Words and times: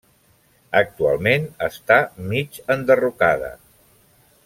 Actualment 0.79 1.45
està 1.67 1.99
mig 2.33 2.59
enderrocada. 2.79 3.53